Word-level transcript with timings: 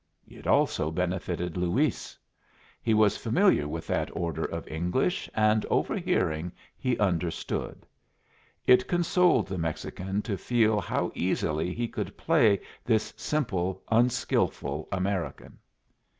It 0.27 0.47
also 0.47 0.89
benefited 0.89 1.55
Luis. 1.57 2.17
He 2.81 2.91
was 2.95 3.17
familiar 3.17 3.67
with 3.67 3.85
that 3.85 4.09
order 4.17 4.43
of 4.43 4.67
English, 4.67 5.29
and, 5.35 5.63
overhearing, 5.67 6.53
he 6.75 6.97
understood. 6.97 7.85
It 8.65 8.87
consoled 8.87 9.45
the 9.47 9.59
Mexican 9.59 10.23
to 10.23 10.37
feel 10.39 10.79
how 10.81 11.11
easily 11.13 11.71
he 11.71 11.87
could 11.87 12.17
play 12.17 12.61
this 12.83 13.13
simple, 13.15 13.83
unskilful 13.91 14.87
American. 14.91 15.59